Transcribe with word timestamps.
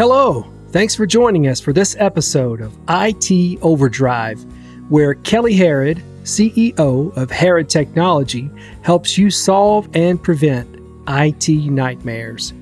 Hello. 0.00 0.46
Thanks 0.70 0.94
for 0.94 1.04
joining 1.04 1.46
us 1.46 1.60
for 1.60 1.74
this 1.74 1.94
episode 1.98 2.62
of 2.62 2.74
IT 2.88 3.58
Overdrive, 3.60 4.42
where 4.88 5.12
Kelly 5.12 5.52
Harrod, 5.52 6.02
CEO 6.22 7.14
of 7.18 7.30
Harrod 7.30 7.68
Technology, 7.68 8.50
helps 8.80 9.18
you 9.18 9.28
solve 9.28 9.90
and 9.92 10.22
prevent 10.22 10.74
IT 11.06 11.50
nightmares. 11.50 12.54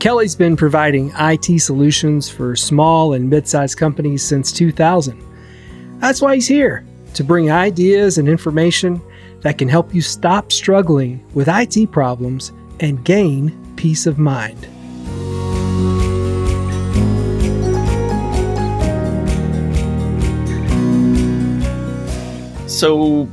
Kelly's 0.00 0.34
been 0.34 0.56
providing 0.56 1.12
IT 1.18 1.60
solutions 1.60 2.30
for 2.30 2.56
small 2.56 3.12
and 3.12 3.28
mid 3.28 3.46
sized 3.46 3.76
companies 3.76 4.24
since 4.24 4.50
2000. 4.50 5.22
That's 6.00 6.22
why 6.22 6.36
he's 6.36 6.48
here 6.48 6.86
to 7.12 7.22
bring 7.22 7.50
ideas 7.50 8.16
and 8.16 8.26
information 8.26 9.02
that 9.42 9.58
can 9.58 9.68
help 9.68 9.94
you 9.94 10.00
stop 10.00 10.50
struggling 10.50 11.22
with 11.34 11.46
IT 11.46 11.92
problems 11.92 12.52
and 12.80 13.04
gain 13.04 13.74
peace 13.76 14.06
of 14.06 14.18
mind. 14.18 14.66
So, 22.84 23.26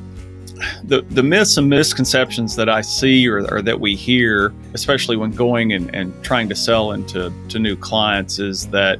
the, 0.85 1.01
the 1.09 1.21
myths 1.21 1.57
and 1.57 1.69
misconceptions 1.69 2.55
that 2.55 2.69
I 2.69 2.79
see 2.79 3.27
or, 3.27 3.45
or 3.53 3.61
that 3.61 3.81
we 3.81 3.97
hear, 3.97 4.53
especially 4.73 5.17
when 5.17 5.31
going 5.31 5.73
and, 5.73 5.93
and 5.93 6.13
trying 6.23 6.47
to 6.47 6.55
sell 6.55 6.93
into 6.93 7.33
to 7.49 7.59
new 7.59 7.75
clients, 7.75 8.39
is 8.39 8.67
that 8.67 8.97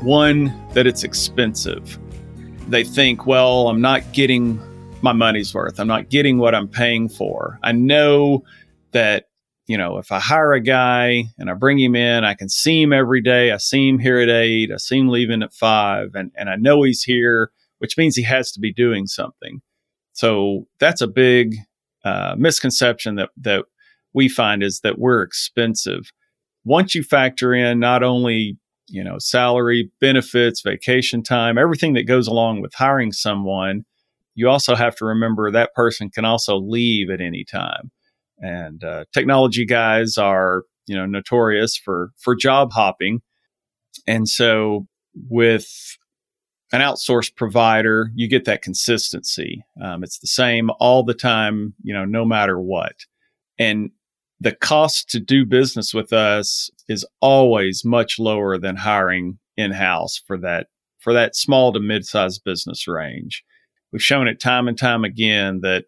one, 0.00 0.54
that 0.74 0.86
it's 0.86 1.02
expensive. 1.02 1.98
They 2.68 2.84
think, 2.84 3.26
well, 3.26 3.66
I'm 3.66 3.80
not 3.80 4.12
getting 4.12 4.60
my 5.02 5.12
money's 5.12 5.52
worth. 5.52 5.80
I'm 5.80 5.88
not 5.88 6.08
getting 6.08 6.38
what 6.38 6.54
I'm 6.54 6.68
paying 6.68 7.08
for. 7.08 7.58
I 7.64 7.72
know 7.72 8.44
that, 8.92 9.24
you 9.66 9.76
know, 9.76 9.98
if 9.98 10.12
I 10.12 10.20
hire 10.20 10.52
a 10.52 10.60
guy 10.60 11.24
and 11.36 11.50
I 11.50 11.54
bring 11.54 11.80
him 11.80 11.96
in, 11.96 12.22
I 12.22 12.34
can 12.34 12.48
see 12.48 12.80
him 12.80 12.92
every 12.92 13.22
day. 13.22 13.50
I 13.50 13.56
see 13.56 13.88
him 13.88 13.98
here 13.98 14.20
at 14.20 14.28
eight. 14.28 14.70
I 14.70 14.76
see 14.76 15.00
him 15.00 15.08
leaving 15.08 15.42
at 15.42 15.52
five, 15.52 16.14
and, 16.14 16.30
and 16.36 16.48
I 16.48 16.54
know 16.54 16.84
he's 16.84 17.02
here, 17.02 17.50
which 17.78 17.96
means 17.96 18.16
he 18.16 18.22
has 18.22 18.52
to 18.52 18.60
be 18.60 18.72
doing 18.72 19.06
something. 19.06 19.60
So 20.12 20.66
that's 20.78 21.00
a 21.00 21.06
big 21.06 21.56
uh, 22.04 22.34
misconception 22.38 23.16
that 23.16 23.30
that 23.38 23.64
we 24.12 24.28
find 24.28 24.62
is 24.62 24.80
that 24.80 24.98
we're 24.98 25.22
expensive. 25.22 26.12
Once 26.64 26.94
you 26.94 27.02
factor 27.02 27.52
in 27.52 27.78
not 27.78 28.02
only 28.02 28.56
you 28.88 29.02
know 29.02 29.18
salary, 29.18 29.90
benefits, 30.00 30.62
vacation 30.62 31.22
time, 31.22 31.58
everything 31.58 31.94
that 31.94 32.06
goes 32.06 32.26
along 32.28 32.60
with 32.60 32.72
hiring 32.74 33.12
someone, 33.12 33.84
you 34.34 34.48
also 34.48 34.74
have 34.74 34.94
to 34.96 35.04
remember 35.04 35.50
that 35.50 35.74
person 35.74 36.10
can 36.10 36.24
also 36.24 36.56
leave 36.56 37.10
at 37.10 37.20
any 37.20 37.44
time. 37.44 37.90
And 38.38 38.82
uh, 38.82 39.04
technology 39.12 39.64
guys 39.64 40.16
are 40.18 40.62
you 40.86 40.96
know 40.96 41.06
notorious 41.06 41.76
for 41.76 42.10
for 42.18 42.34
job 42.36 42.72
hopping, 42.72 43.20
and 44.06 44.28
so 44.28 44.86
with 45.28 45.96
an 46.74 46.80
outsourced 46.80 47.36
provider, 47.36 48.10
you 48.14 48.28
get 48.28 48.46
that 48.46 48.62
consistency. 48.62 49.64
Um, 49.80 50.02
it's 50.02 50.18
the 50.18 50.26
same 50.26 50.70
all 50.80 51.04
the 51.04 51.14
time, 51.14 51.74
you 51.82 51.94
know, 51.94 52.04
no 52.04 52.24
matter 52.24 52.60
what. 52.60 52.96
And 53.58 53.90
the 54.40 54.52
cost 54.52 55.08
to 55.10 55.20
do 55.20 55.46
business 55.46 55.94
with 55.94 56.12
us 56.12 56.70
is 56.88 57.06
always 57.20 57.84
much 57.84 58.18
lower 58.18 58.58
than 58.58 58.76
hiring 58.76 59.38
in 59.56 59.70
house 59.70 60.20
for 60.26 60.36
that 60.38 60.66
for 60.98 61.12
that 61.12 61.36
small 61.36 61.72
to 61.72 61.80
mid-sized 61.80 62.42
business 62.44 62.88
range. 62.88 63.44
We've 63.92 64.02
shown 64.02 64.26
it 64.26 64.40
time 64.40 64.66
and 64.66 64.76
time 64.76 65.04
again 65.04 65.60
that 65.60 65.84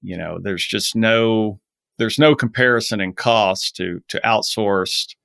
you 0.00 0.16
know 0.16 0.38
there's 0.42 0.64
just 0.64 0.96
no 0.96 1.60
there's 1.98 2.18
no 2.18 2.34
comparison 2.34 3.00
in 3.00 3.12
cost 3.12 3.76
to 3.76 4.00
to 4.08 4.20
outsourced 4.24 5.16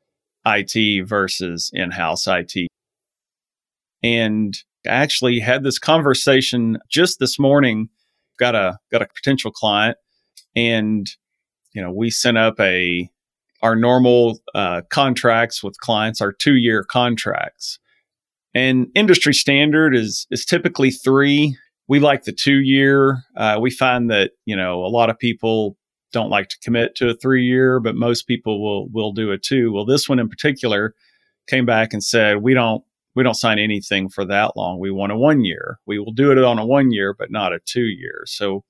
IT 0.45 1.07
versus 1.07 1.71
in-house 1.73 2.27
IT. 2.27 2.67
And 4.03 4.57
I 4.85 4.91
actually 4.91 5.39
had 5.39 5.63
this 5.63 5.79
conversation 5.79 6.77
just 6.89 7.19
this 7.19 7.39
morning. 7.39 7.89
Got 8.37 8.55
a 8.55 8.79
got 8.91 9.01
a 9.01 9.07
potential 9.07 9.51
client, 9.51 9.97
and 10.55 11.09
you 11.73 11.81
know 11.81 11.91
we 11.91 12.09
sent 12.09 12.37
up 12.37 12.59
a 12.59 13.09
our 13.61 13.75
normal 13.75 14.39
uh, 14.55 14.81
contracts 14.89 15.61
with 15.61 15.77
clients 15.79 16.21
our 16.21 16.31
two 16.31 16.55
year 16.55 16.83
contracts, 16.83 17.79
and 18.55 18.87
industry 18.95 19.33
standard 19.33 19.95
is 19.95 20.25
is 20.31 20.45
typically 20.45 20.91
three. 20.91 21.57
We 21.89 21.99
like 21.99 22.23
the 22.23 22.31
two 22.31 22.59
year. 22.59 23.23
Uh, 23.35 23.57
we 23.61 23.71
find 23.71 24.09
that 24.09 24.31
you 24.45 24.55
know 24.55 24.85
a 24.85 24.87
lot 24.87 25.09
of 25.09 25.19
people 25.19 25.77
don't 26.11 26.29
like 26.29 26.47
to 26.49 26.57
commit 26.63 26.95
to 26.95 27.09
a 27.09 27.13
three 27.15 27.45
year, 27.45 27.81
but 27.81 27.95
most 27.95 28.23
people 28.23 28.63
will 28.63 28.87
will 28.89 29.11
do 29.11 29.31
a 29.31 29.37
two. 29.37 29.73
Well, 29.73 29.85
this 29.85 30.07
one 30.07 30.19
in 30.19 30.29
particular 30.29 30.95
came 31.47 31.65
back 31.65 31.91
and 31.91 32.03
said 32.03 32.37
we 32.37 32.53
don't 32.53 32.83
we 33.19 33.23
don't 33.23 33.35
sign 33.35 33.59
anything 33.59 34.07
for 34.07 34.23
that 34.23 34.55
long. 34.55 34.79
We 34.79 34.91
want 34.91 35.11
a 35.11 35.17
one 35.17 35.43
year. 35.43 35.77
We 35.85 35.99
will 35.99 36.13
do 36.13 36.31
it 36.31 36.37
on 36.37 36.57
a 36.57 36.65
one 36.65 36.93
year, 36.93 37.13
but 37.13 37.29
not 37.29 37.51
a 37.51 37.59
two 37.65 37.83
year. 37.83 38.23
So, 38.25 38.63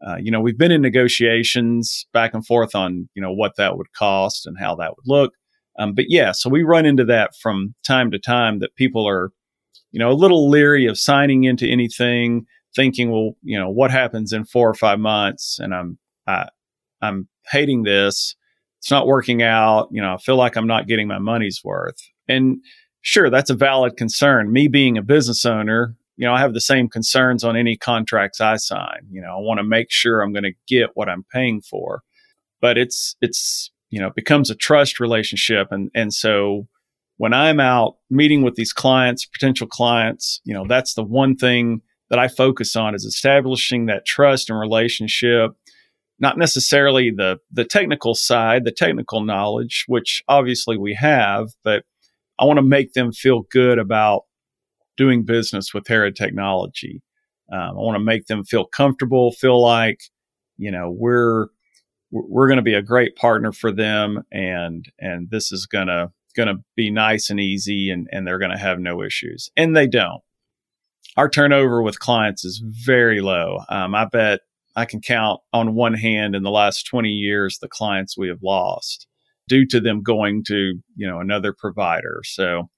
uh, 0.00 0.16
you 0.16 0.30
know, 0.30 0.40
we've 0.40 0.56
been 0.56 0.72
in 0.72 0.80
negotiations 0.80 2.06
back 2.14 2.32
and 2.32 2.44
forth 2.46 2.74
on, 2.74 3.10
you 3.12 3.20
know, 3.20 3.34
what 3.34 3.56
that 3.58 3.76
would 3.76 3.92
cost 3.92 4.46
and 4.46 4.56
how 4.58 4.74
that 4.76 4.92
would 4.96 5.04
look. 5.06 5.34
Um, 5.78 5.92
but 5.92 6.06
yeah, 6.08 6.32
so 6.32 6.48
we 6.48 6.62
run 6.62 6.86
into 6.86 7.04
that 7.04 7.32
from 7.42 7.74
time 7.86 8.10
to 8.12 8.18
time 8.18 8.60
that 8.60 8.76
people 8.76 9.06
are, 9.06 9.30
you 9.90 9.98
know, 9.98 10.10
a 10.10 10.14
little 10.14 10.48
leery 10.48 10.86
of 10.86 10.98
signing 10.98 11.44
into 11.44 11.68
anything, 11.68 12.46
thinking, 12.74 13.10
well, 13.10 13.32
you 13.42 13.58
know, 13.58 13.68
what 13.68 13.90
happens 13.90 14.32
in 14.32 14.46
four 14.46 14.70
or 14.70 14.74
five 14.74 15.00
months? 15.00 15.58
And 15.58 15.74
I'm, 15.74 15.98
I, 16.26 16.48
I'm 17.02 17.28
hating 17.50 17.82
this. 17.82 18.34
It's 18.78 18.90
not 18.90 19.06
working 19.06 19.42
out. 19.42 19.88
You 19.90 20.00
know, 20.00 20.14
I 20.14 20.16
feel 20.16 20.36
like 20.36 20.56
I'm 20.56 20.66
not 20.66 20.88
getting 20.88 21.08
my 21.08 21.18
money's 21.18 21.60
worth. 21.62 21.98
And 22.26 22.56
sure, 23.02 23.30
that's 23.30 23.50
a 23.50 23.54
valid 23.54 23.96
concern. 23.96 24.52
Me 24.52 24.68
being 24.68 24.96
a 24.96 25.02
business 25.02 25.44
owner, 25.44 25.96
you 26.16 26.26
know, 26.26 26.34
I 26.34 26.40
have 26.40 26.54
the 26.54 26.60
same 26.60 26.88
concerns 26.88 27.44
on 27.44 27.56
any 27.56 27.76
contracts 27.76 28.40
I 28.40 28.56
sign. 28.56 29.06
You 29.10 29.20
know, 29.20 29.36
I 29.36 29.40
want 29.40 29.58
to 29.58 29.64
make 29.64 29.90
sure 29.90 30.20
I'm 30.20 30.32
going 30.32 30.44
to 30.44 30.54
get 30.66 30.90
what 30.94 31.08
I'm 31.08 31.24
paying 31.32 31.60
for. 31.60 32.02
But 32.60 32.78
it's 32.78 33.16
it's 33.20 33.70
you 33.90 34.00
know, 34.00 34.06
it 34.06 34.14
becomes 34.14 34.50
a 34.50 34.54
trust 34.54 35.00
relationship 35.00 35.68
and 35.70 35.90
and 35.94 36.14
so 36.14 36.68
when 37.18 37.34
I'm 37.34 37.60
out 37.60 37.96
meeting 38.10 38.42
with 38.42 38.54
these 38.54 38.72
clients, 38.72 39.26
potential 39.26 39.66
clients, 39.66 40.40
you 40.44 40.54
know, 40.54 40.66
that's 40.66 40.94
the 40.94 41.04
one 41.04 41.36
thing 41.36 41.82
that 42.10 42.18
I 42.18 42.26
focus 42.26 42.74
on 42.74 42.94
is 42.94 43.04
establishing 43.04 43.86
that 43.86 44.06
trust 44.06 44.50
and 44.50 44.58
relationship 44.58 45.52
not 46.22 46.38
necessarily 46.38 47.10
the 47.10 47.38
the 47.50 47.64
technical 47.64 48.14
side, 48.14 48.64
the 48.64 48.72
technical 48.72 49.22
knowledge, 49.22 49.84
which 49.88 50.22
obviously 50.28 50.78
we 50.78 50.94
have, 50.94 51.48
but 51.64 51.84
I 52.42 52.44
want 52.44 52.58
to 52.58 52.62
make 52.62 52.94
them 52.94 53.12
feel 53.12 53.42
good 53.52 53.78
about 53.78 54.22
doing 54.96 55.24
business 55.24 55.72
with 55.72 55.86
Harrod 55.86 56.16
Technology. 56.16 57.00
Um, 57.52 57.60
I 57.60 57.74
want 57.74 57.94
to 57.94 58.04
make 58.04 58.26
them 58.26 58.42
feel 58.42 58.64
comfortable, 58.66 59.30
feel 59.30 59.62
like 59.62 60.00
you 60.56 60.72
know 60.72 60.90
we're 60.90 61.46
we're 62.10 62.48
going 62.48 62.56
to 62.56 62.62
be 62.62 62.74
a 62.74 62.82
great 62.82 63.14
partner 63.14 63.52
for 63.52 63.70
them, 63.70 64.24
and 64.32 64.90
and 64.98 65.30
this 65.30 65.52
is 65.52 65.66
gonna 65.66 66.10
gonna 66.34 66.56
be 66.74 66.90
nice 66.90 67.30
and 67.30 67.38
easy, 67.38 67.90
and 67.90 68.08
and 68.10 68.26
they're 68.26 68.40
going 68.40 68.50
to 68.50 68.58
have 68.58 68.80
no 68.80 69.04
issues, 69.04 69.48
and 69.56 69.76
they 69.76 69.86
don't. 69.86 70.22
Our 71.16 71.30
turnover 71.30 71.80
with 71.80 72.00
clients 72.00 72.44
is 72.44 72.60
very 72.64 73.20
low. 73.20 73.60
Um, 73.68 73.94
I 73.94 74.06
bet 74.06 74.40
I 74.74 74.84
can 74.84 75.00
count 75.00 75.40
on 75.52 75.76
one 75.76 75.94
hand 75.94 76.34
in 76.34 76.42
the 76.42 76.50
last 76.50 76.88
20 76.88 77.08
years 77.08 77.58
the 77.58 77.68
clients 77.68 78.18
we 78.18 78.26
have 78.26 78.42
lost 78.42 79.06
due 79.52 79.66
to 79.66 79.80
them 79.80 80.02
going 80.02 80.42
to, 80.42 80.80
you 80.96 81.06
know, 81.06 81.20
another 81.20 81.52
provider. 81.52 82.22
So 82.24 82.70